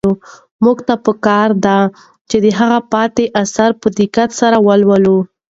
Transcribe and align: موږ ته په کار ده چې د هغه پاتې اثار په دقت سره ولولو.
موږ 0.63 0.77
ته 0.87 0.95
په 1.05 1.11
کار 1.25 1.49
ده 1.65 1.77
چې 2.29 2.37
د 2.45 2.47
هغه 2.59 2.79
پاتې 2.93 3.23
اثار 3.43 3.71
په 3.81 3.87
دقت 3.99 4.29
سره 4.39 4.57
ولولو. 4.67 5.17